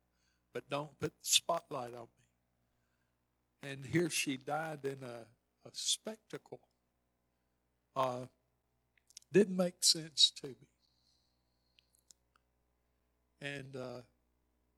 [0.52, 2.08] but don't put the spotlight on
[3.62, 3.70] me.
[3.70, 5.24] And here she died in a,
[5.66, 6.60] a spectacle.
[7.96, 8.26] Uh,
[9.32, 10.68] didn't make sense to me.
[13.40, 14.00] And a uh,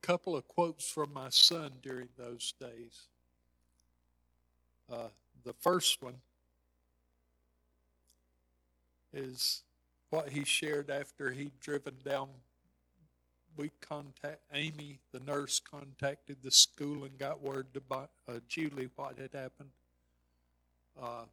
[0.01, 3.07] couple of quotes from my son during those days.
[4.91, 5.09] Uh,
[5.43, 6.15] the first one
[9.13, 9.61] is
[10.09, 12.29] what he shared after he'd driven down.
[13.57, 19.17] We contact Amy, the nurse, contacted the school and got word to uh, Julie what
[19.17, 19.69] had happened.
[21.01, 21.25] Uh,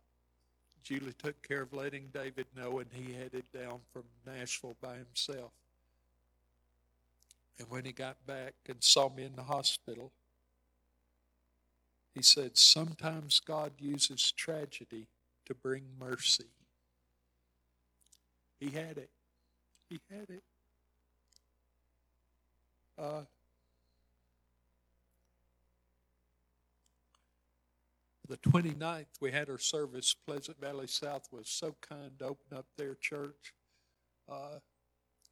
[0.83, 5.51] Julie took care of letting David know, and he headed down from Nashville by himself.
[7.59, 10.13] And when he got back and saw me in the hospital,
[12.17, 15.07] he said, Sometimes God uses tragedy
[15.45, 16.47] to bring mercy.
[18.59, 19.11] He had it.
[19.91, 20.43] He had it.
[22.99, 23.21] Uh,
[28.27, 30.17] the 29th, we had our service.
[30.27, 33.53] Pleasant Valley South was so kind to open up their church.
[34.27, 34.61] Uh,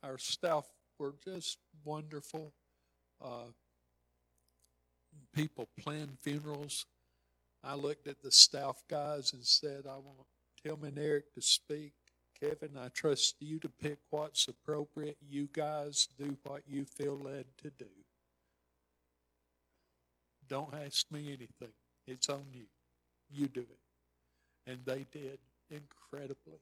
[0.02, 0.66] our staff
[0.98, 2.52] were just wonderful.
[3.24, 3.52] Uh,
[5.34, 6.86] people planned funerals.
[7.62, 10.26] I looked at the staff guys and said, I want
[10.62, 11.92] Tim and Eric to speak.
[12.38, 15.16] Kevin, I trust you to pick what's appropriate.
[15.26, 17.90] You guys do what you feel led to do.
[20.48, 21.74] Don't ask me anything.
[22.06, 22.66] It's on you.
[23.30, 24.70] You do it.
[24.70, 25.38] And they did
[25.70, 26.60] incredibly.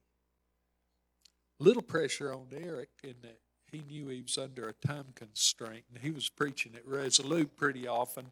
[1.59, 3.39] Little pressure on Eric in that
[3.71, 7.87] he knew he was under a time constraint and he was preaching at Resolute pretty
[7.87, 8.31] often.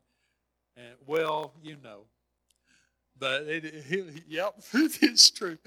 [0.78, 2.02] And well, you know.
[3.20, 5.58] but it, it, yep, it's true.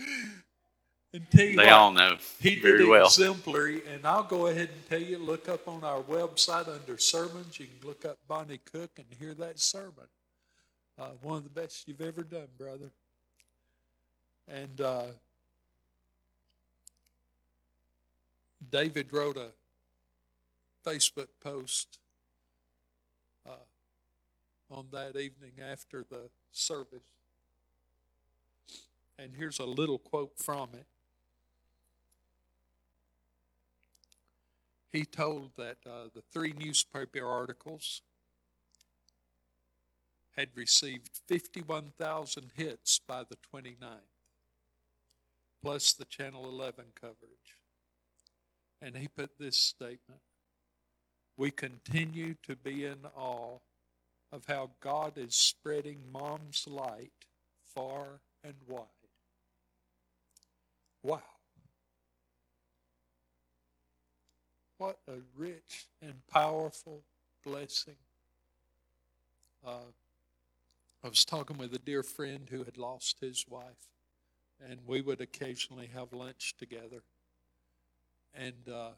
[1.13, 3.07] And tell you They what, all know he very did well.
[3.07, 5.19] exemplary, and I'll go ahead and tell you.
[5.19, 7.59] Look up on our website under sermons.
[7.61, 10.09] You can look up Bonnie Cook and hear that sermon.
[10.99, 12.91] Uh, one of the best you've ever done, brother.
[14.49, 15.05] And uh,
[18.71, 19.49] David wrote a
[20.89, 21.99] Facebook post
[24.75, 27.05] on that evening after the service.
[29.19, 30.87] And here's a little quote from it.
[34.91, 38.03] He told that uh, the three newspaper articles
[40.37, 43.77] had received 51,000 hits by the 29th,
[45.63, 47.59] plus the Channel 11 coverage.
[48.83, 50.21] And he put this statement
[51.37, 53.59] We continue to be in awe
[54.35, 57.13] of how God is spreading mom's light
[57.73, 58.83] far and wide.
[61.05, 61.23] Wow.
[64.79, 67.05] What a rich and powerful
[67.45, 67.95] blessing.
[69.65, 69.93] Uh,
[71.05, 73.89] I was talking with a dear friend who had lost his wife,
[74.69, 77.03] and we would occasionally have lunch together.
[78.35, 78.91] And uh,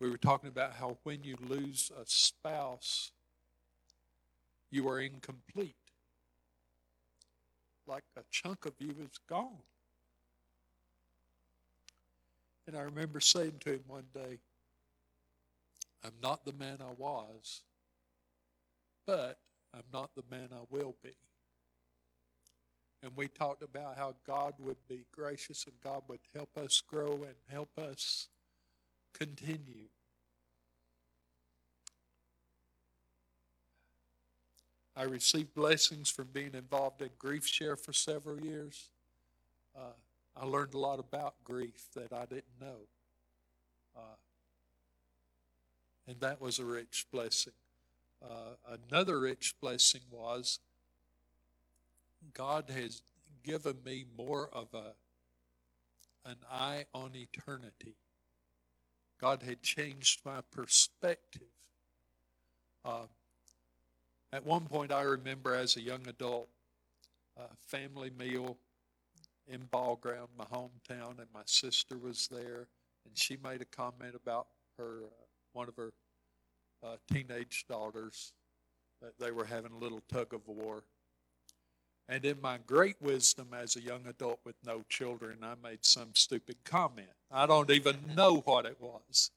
[0.00, 3.12] we were talking about how when you lose a spouse,
[4.70, 5.76] you are incomplete.
[7.86, 9.62] Like a chunk of you is gone.
[12.66, 14.38] And I remember saying to him one day,
[16.04, 17.62] I'm not the man I was,
[19.06, 19.38] but
[19.74, 21.14] I'm not the man I will be.
[23.02, 27.24] And we talked about how God would be gracious and God would help us grow
[27.24, 28.28] and help us
[29.14, 29.88] continue.
[34.96, 38.90] I received blessings from being involved in Grief Share for several years.
[39.76, 39.94] Uh,
[40.36, 42.86] I learned a lot about grief that I didn't know.
[43.96, 44.16] Uh,
[46.06, 47.52] and that was a rich blessing.
[48.22, 50.60] Uh, another rich blessing was
[52.32, 53.02] God has
[53.42, 54.94] given me more of a
[56.26, 57.96] an eye on eternity.
[59.20, 61.42] God had changed my perspective.
[62.84, 63.06] Uh,
[64.32, 66.48] at one point, I remember as a young adult,
[67.36, 68.56] a family meal
[69.46, 72.68] in Ball Ground, my hometown, and my sister was there,
[73.06, 74.46] and she made a comment about
[74.78, 75.92] her uh, one of her
[76.82, 78.32] uh, teenage daughters
[79.00, 80.84] that they were having a little tug of war.
[82.08, 86.10] And in my great wisdom as a young adult with no children, I made some
[86.14, 87.08] stupid comment.
[87.30, 89.30] I don't even know what it was.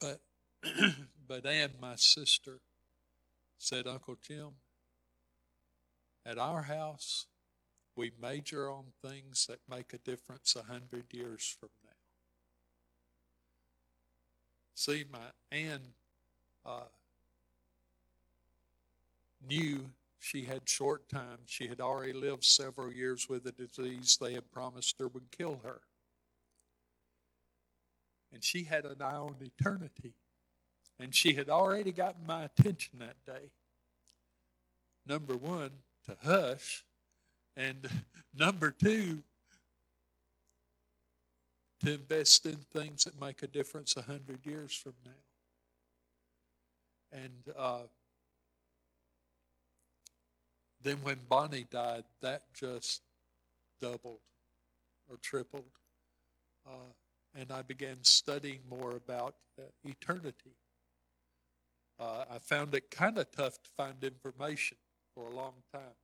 [0.00, 0.20] But
[1.28, 2.60] but Ann, my sister,
[3.58, 4.50] said, Uncle Jim,
[6.26, 7.26] at our house,
[7.96, 11.90] we major on things that make a difference a hundred years from now.
[14.74, 15.18] See, my
[15.50, 15.80] Ann
[16.66, 16.80] uh,
[19.48, 19.86] knew
[20.18, 21.38] she had short time.
[21.46, 25.60] She had already lived several years with a disease they had promised her would kill
[25.62, 25.80] her.
[28.32, 30.14] And she had an eye on eternity.
[30.98, 33.50] And she had already gotten my attention that day.
[35.06, 35.70] Number one,
[36.06, 36.84] to hush.
[37.56, 37.88] And
[38.34, 39.22] number two,
[41.84, 45.12] to invest in things that make a difference a hundred years from now.
[47.12, 47.82] And uh,
[50.86, 53.02] then when Bonnie died, that just
[53.80, 54.20] doubled
[55.10, 55.64] or tripled.
[56.66, 56.92] Uh,
[57.34, 60.54] and I began studying more about uh, eternity.
[61.98, 64.76] Uh, I found it kind of tough to find information
[65.14, 65.96] for a long time.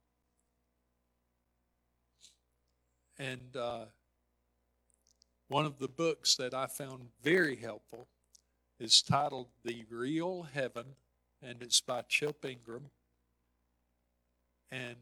[3.18, 3.84] And uh,
[5.48, 8.08] one of the books that I found very helpful
[8.80, 10.96] is titled The Real Heaven,
[11.40, 12.90] and it's by Chip Ingram.
[14.72, 14.96] And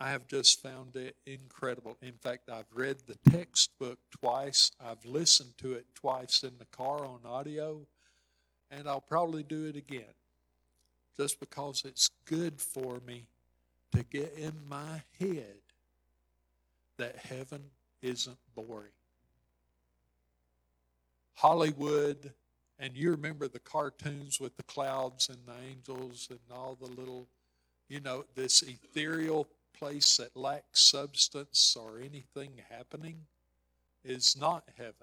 [0.00, 1.98] I have just found it incredible.
[2.00, 7.04] In fact, I've read the textbook twice, I've listened to it twice in the car
[7.04, 7.86] on audio,
[8.70, 10.14] and I'll probably do it again
[11.16, 13.26] just because it's good for me
[13.94, 15.60] to get in my head
[16.96, 17.62] that heaven
[18.00, 18.92] isn't boring.
[21.34, 22.32] Hollywood,
[22.78, 27.26] and you remember the cartoons with the clouds and the angels and all the little,
[27.92, 29.46] you know, this ethereal
[29.78, 33.16] place that lacks substance or anything happening
[34.02, 34.94] is not heaven.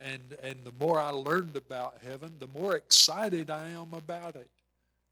[0.00, 4.50] And, and the more I learned about heaven, the more excited I am about it.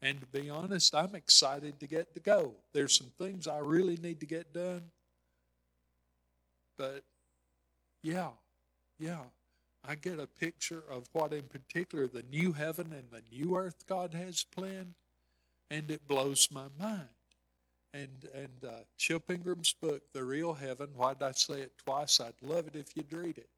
[0.02, 2.54] And to be honest, I'm excited to get to go.
[2.72, 4.82] There's some things I really need to get done.
[6.76, 7.04] But
[8.02, 8.30] yeah,
[8.98, 9.20] yeah,
[9.86, 13.86] I get a picture of what, in particular, the new heaven and the new earth
[13.86, 14.94] God has planned,
[15.70, 17.08] and it blows my mind.
[17.92, 20.88] And and uh, Chip Ingram's book, The Real Heaven.
[20.94, 22.20] Why did I say it twice?
[22.20, 23.48] I'd love it if you'd read it,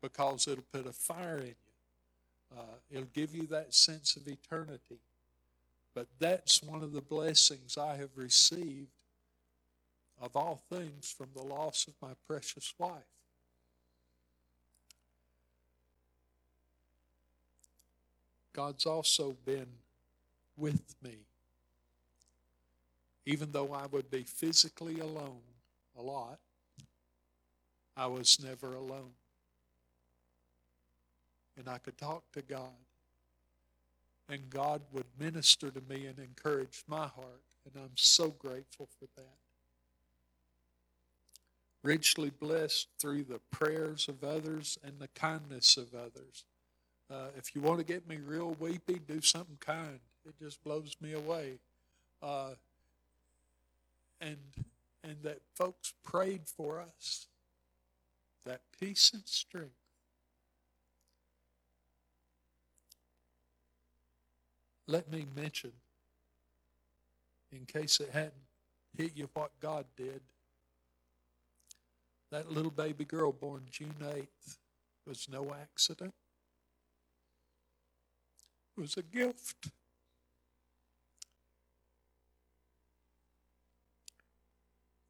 [0.00, 1.54] because it'll put a fire in you.
[2.56, 5.00] Uh, it'll give you that sense of eternity.
[5.94, 8.88] But that's one of the blessings I have received
[10.20, 13.02] of all things from the loss of my precious wife.
[18.52, 19.66] God's also been
[20.56, 21.18] with me.
[23.24, 25.42] Even though I would be physically alone
[25.98, 26.38] a lot,
[27.96, 29.12] I was never alone.
[31.56, 32.70] And I could talk to God.
[34.28, 37.42] And God would minister to me and encourage my heart.
[37.64, 39.36] And I'm so grateful for that.
[41.82, 46.44] Richly blessed through the prayers of others and the kindness of others.
[47.10, 49.98] Uh, if you want to get me real weepy, do something kind.
[50.26, 51.58] It just blows me away.
[52.22, 52.50] Uh,
[54.20, 54.38] and
[55.04, 57.26] and that folks prayed for us.
[58.44, 59.70] That peace and strength.
[64.86, 65.72] Let me mention,
[67.52, 68.32] in case it hadn't
[68.96, 70.20] hit you what God did,
[72.30, 74.58] that little baby girl born June 8th
[75.06, 76.14] was no accident
[78.76, 79.68] It was a gift.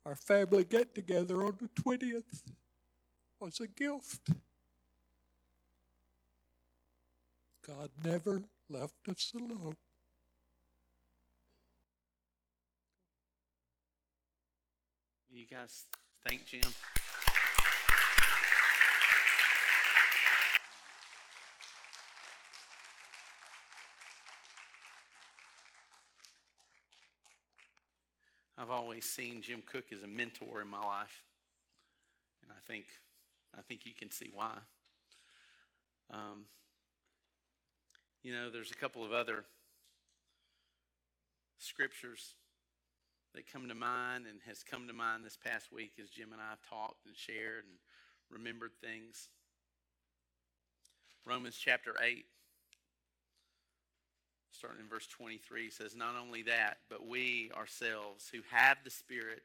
[0.04, 2.42] Our family get together on the 20th
[3.38, 4.30] was a gift.
[7.66, 9.76] God never left us alone.
[15.30, 15.84] You guys
[16.26, 16.62] thank Jim.
[28.62, 31.24] I've always seen Jim Cook as a mentor in my life,
[32.42, 32.84] and I think
[33.58, 34.52] I think you can see why.
[36.12, 36.44] Um,
[38.22, 39.42] you know, there's a couple of other
[41.58, 42.34] scriptures
[43.34, 46.40] that come to mind and has come to mind this past week as Jim and
[46.40, 47.78] I have talked and shared and
[48.30, 49.28] remembered things.
[51.26, 52.24] Romans chapter 8
[54.52, 59.42] starting in verse 23, says, Not only that, but we ourselves who have the Spirit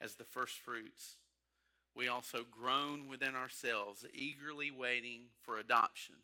[0.00, 1.16] as the first fruits,
[1.94, 6.14] we also groan within ourselves, eagerly waiting for adoption,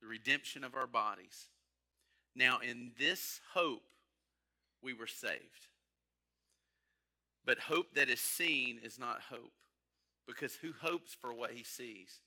[0.00, 1.46] the redemption of our bodies.
[2.34, 3.84] Now, in this hope,
[4.82, 5.68] we were saved.
[7.44, 9.52] But hope that is seen is not hope,
[10.26, 12.20] because who hopes for what he sees?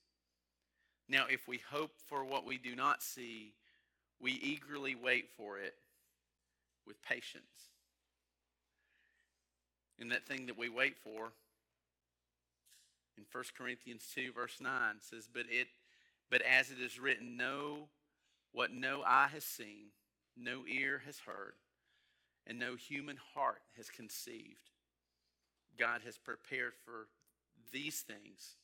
[1.10, 3.54] Now, if we hope for what we do not see,
[4.22, 5.76] we eagerly wait for it
[6.86, 7.44] with patience.
[10.00, 11.32] And that thing that we wait for
[13.18, 15.68] in 1 Corinthians 2 verse 9 says, But it
[16.30, 17.90] but as it is written, no
[18.52, 19.88] what no eye has seen,
[20.38, 21.54] no ear has heard,
[22.48, 24.70] and no human heart has conceived.
[25.78, 27.08] God has prepared for
[27.72, 28.56] these things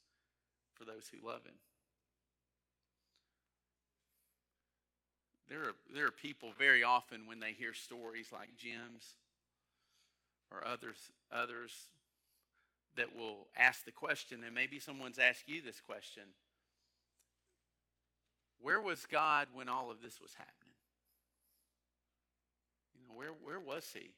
[0.74, 1.56] for those who love him.
[5.50, 9.14] There are, there are people very often when they hear stories like Jim's
[10.52, 10.98] or others,
[11.32, 11.72] others
[12.98, 16.24] that will ask the question, and maybe someone's asked you this question
[18.60, 20.74] Where was God when all of this was happening?
[22.96, 24.12] You know, where, where was He?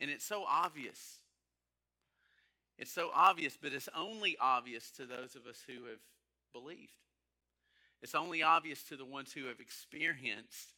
[0.00, 1.18] And it's so obvious.
[2.78, 5.98] It's so obvious, but it's only obvious to those of us who have
[6.52, 6.92] believed.
[8.02, 10.74] It's only obvious to the ones who have experienced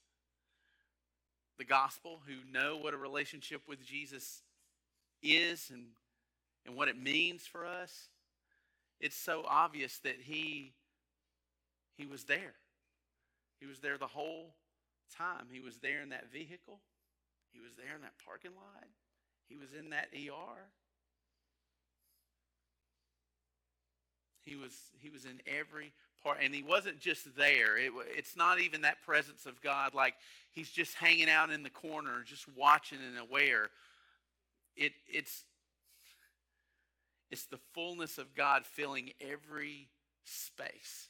[1.59, 4.43] the gospel, who know what a relationship with Jesus
[5.23, 5.89] is and,
[6.65, 8.09] and what it means for us.
[8.99, 10.73] It's so obvious that he,
[11.97, 12.55] he was there.
[13.61, 14.55] He was there the whole
[15.17, 15.47] time.
[15.51, 16.81] He was there in that vehicle.
[17.53, 18.89] He was there in that parking lot.
[19.49, 20.71] He was in that ER.
[24.43, 25.93] He was, he was in every
[26.23, 26.39] part.
[26.43, 27.77] And he wasn't just there.
[27.77, 30.15] It, it's not even that presence of God like
[30.53, 33.71] he's just hanging out in the corner, just watching and aware.
[34.77, 35.45] It, it's,
[37.31, 39.89] it's the fullness of God filling every
[40.25, 41.09] space.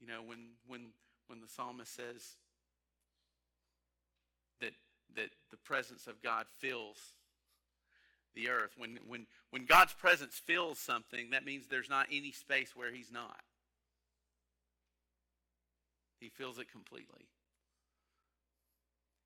[0.00, 0.86] You know, when when
[1.26, 2.36] when the psalmist says
[4.60, 4.72] that
[5.16, 6.96] that the presence of God fills
[8.34, 8.72] the earth.
[8.78, 13.10] When when when God's presence fills something, that means there's not any space where he's
[13.12, 13.40] not.
[16.20, 17.26] He fills it completely.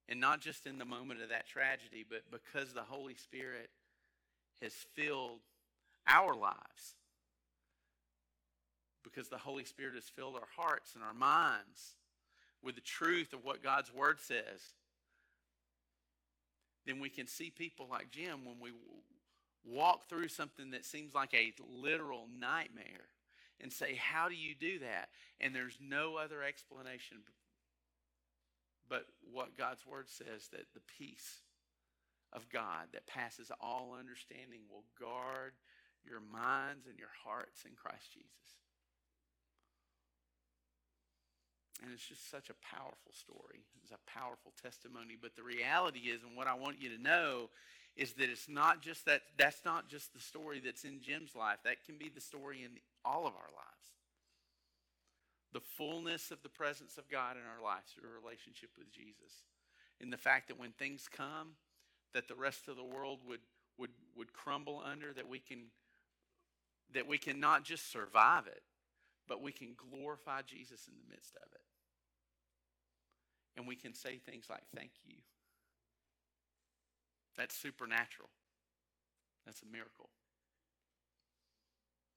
[0.09, 3.71] And not just in the moment of that tragedy, but because the Holy Spirit
[4.63, 5.41] has filled
[6.07, 6.97] our lives.
[9.03, 11.97] Because the Holy Spirit has filled our hearts and our minds
[12.63, 14.75] with the truth of what God's Word says.
[16.87, 18.71] Then we can see people like Jim when we
[19.65, 21.53] walk through something that seems like a
[21.83, 23.09] literal nightmare
[23.61, 25.09] and say, How do you do that?
[25.41, 27.19] And there's no other explanation
[28.89, 31.43] but what God's word says that the peace
[32.33, 35.53] of God that passes all understanding will guard
[36.05, 38.29] your minds and your hearts in Christ Jesus.
[41.83, 43.65] And it's just such a powerful story.
[43.83, 45.17] It's a powerful testimony.
[45.21, 47.51] But the reality is, and what I want you to know,
[47.97, 51.59] is that it's not just that, that's not just the story that's in Jim's life.
[51.65, 52.71] That can be the story in
[53.05, 53.87] all of our lives.
[55.53, 59.45] The fullness of the presence of God in our lives through a relationship with Jesus.
[60.01, 61.51] And the fact that when things come,
[62.13, 63.41] that the rest of the world would,
[63.79, 65.67] would, would crumble under, that we can
[66.93, 68.63] that we can not just survive it,
[69.27, 71.61] but we can glorify Jesus in the midst of it.
[73.57, 75.17] And we can say things like, Thank you.
[77.37, 78.29] That's supernatural.
[79.45, 80.11] That's a miracle.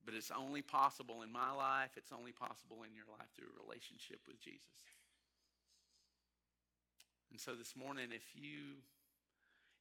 [0.05, 3.63] But it's only possible in my life, it's only possible in your life through a
[3.65, 4.72] relationship with Jesus.
[7.32, 8.80] And so this morning, if you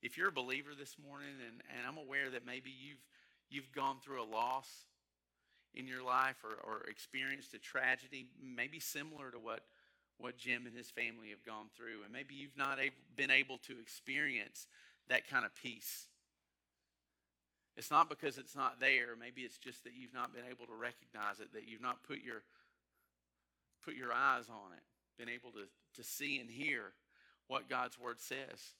[0.02, 3.02] if you're a believer this morning, and, and I'm aware that maybe you've
[3.48, 4.68] you've gone through a loss
[5.74, 9.60] in your life or, or experienced a tragedy, maybe similar to what,
[10.18, 12.78] what Jim and his family have gone through, and maybe you've not
[13.14, 14.66] been able to experience
[15.08, 16.06] that kind of peace.
[17.76, 19.14] It's not because it's not there.
[19.18, 22.22] Maybe it's just that you've not been able to recognize it, that you've not put
[22.22, 22.42] your
[23.84, 24.82] put your eyes on it,
[25.16, 26.92] been able to, to see and hear
[27.46, 28.74] what God's word says.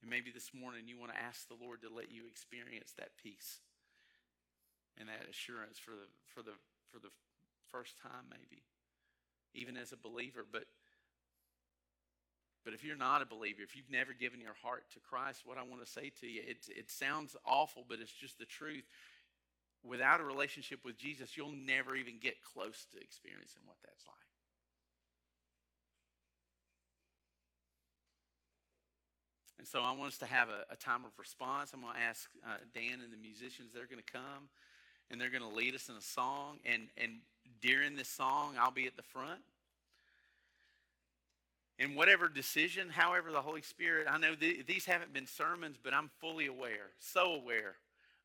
[0.00, 3.16] And maybe this morning you want to ask the Lord to let you experience that
[3.20, 3.58] peace
[4.98, 6.54] and that assurance for the for the
[6.92, 7.10] for the
[7.70, 8.62] first time maybe
[9.54, 10.64] even as a believer but
[12.66, 15.56] but if you're not a believer if you've never given your heart to christ what
[15.56, 18.84] i want to say to you it, it sounds awful but it's just the truth
[19.82, 24.14] without a relationship with jesus you'll never even get close to experiencing what that's like
[29.58, 32.00] and so i want us to have a, a time of response i'm going to
[32.00, 34.50] ask uh, dan and the musicians they're going to come
[35.10, 36.58] and they're going to lead us in a song.
[36.64, 37.18] And, and
[37.60, 39.40] during this song, I'll be at the front.
[41.78, 45.92] And whatever decision, however, the Holy Spirit, I know th- these haven't been sermons, but
[45.92, 47.76] I'm fully aware, so aware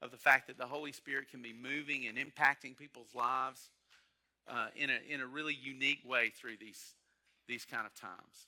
[0.02, 3.70] of the fact that the Holy Spirit can be moving and impacting people's lives
[4.48, 6.96] uh, in, a, in a really unique way through these,
[7.48, 8.48] these kind of times.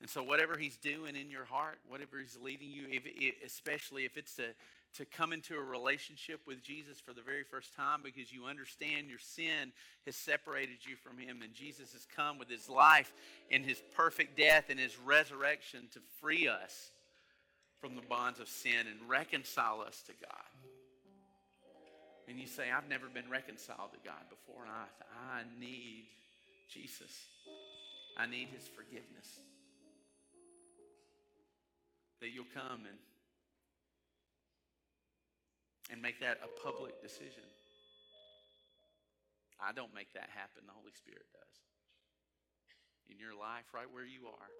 [0.00, 3.04] And so, whatever He's doing in your heart, whatever He's leading you, if,
[3.46, 4.46] especially if it's to
[4.96, 9.08] to come into a relationship with Jesus for the very first time because you understand
[9.08, 9.72] your sin
[10.04, 11.40] has separated you from Him.
[11.42, 13.12] And Jesus has come with His life
[13.50, 16.90] and His perfect death and His resurrection to free us
[17.80, 20.52] from the bonds of sin and reconcile us to God.
[22.28, 26.04] And you say, I've never been reconciled to God before, and I, I need
[26.70, 27.10] Jesus.
[28.16, 29.40] I need His forgiveness.
[32.20, 32.96] That you'll come and
[35.92, 37.44] and make that a public decision.
[39.60, 41.56] I don't make that happen, the Holy Spirit does.
[43.12, 44.50] In your life, right where you are,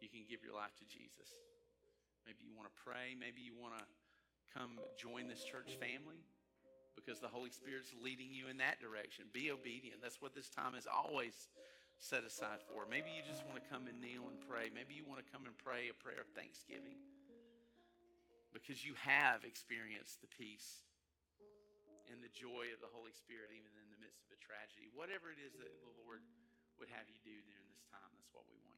[0.00, 1.28] you can give your life to Jesus.
[2.24, 3.12] Maybe you want to pray.
[3.12, 3.84] Maybe you want to
[4.56, 6.24] come join this church family
[6.96, 9.28] because the Holy Spirit's leading you in that direction.
[9.36, 10.00] Be obedient.
[10.00, 11.36] That's what this time is always
[12.00, 12.88] set aside for.
[12.88, 14.72] Maybe you just want to come and kneel and pray.
[14.72, 16.96] Maybe you want to come and pray a prayer of thanksgiving
[18.52, 20.86] because you have experienced the peace
[22.08, 24.88] and the joy of the Holy Spirit even in the midst of a tragedy.
[24.96, 26.24] Whatever it is that the Lord
[26.80, 28.77] would have you do during this time, that's what we want